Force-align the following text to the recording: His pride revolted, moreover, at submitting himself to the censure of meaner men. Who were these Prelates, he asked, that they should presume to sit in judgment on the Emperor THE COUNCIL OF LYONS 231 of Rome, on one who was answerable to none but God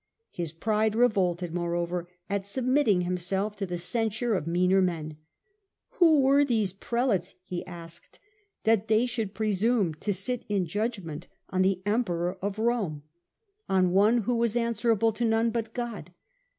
His 0.31 0.51
pride 0.51 0.95
revolted, 0.95 1.53
moreover, 1.53 2.07
at 2.27 2.43
submitting 2.43 3.01
himself 3.01 3.55
to 3.57 3.67
the 3.67 3.77
censure 3.77 4.33
of 4.33 4.47
meaner 4.47 4.81
men. 4.81 5.17
Who 5.89 6.21
were 6.21 6.43
these 6.43 6.73
Prelates, 6.73 7.35
he 7.43 7.63
asked, 7.67 8.17
that 8.63 8.87
they 8.87 9.05
should 9.05 9.35
presume 9.35 9.93
to 9.93 10.11
sit 10.11 10.43
in 10.49 10.65
judgment 10.65 11.27
on 11.51 11.61
the 11.61 11.83
Emperor 11.85 12.33
THE 12.33 12.39
COUNCIL 12.39 12.63
OF 12.63 12.67
LYONS 12.67 13.01
231 13.67 13.77
of 13.77 13.77
Rome, 13.77 13.83
on 13.85 13.93
one 13.93 14.17
who 14.23 14.35
was 14.37 14.55
answerable 14.55 15.13
to 15.13 15.23
none 15.23 15.51
but 15.51 15.71
God 15.75 16.11